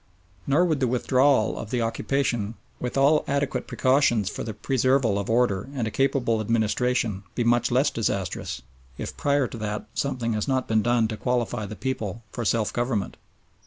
[0.47, 5.29] Nor would the withdrawal of the occupation with all adequate precautions for the preserval of
[5.29, 8.63] order and a capable administration be much less disastrous,
[8.97, 12.73] if prior to that something has not been done to qualify the people for self
[12.73, 13.15] government.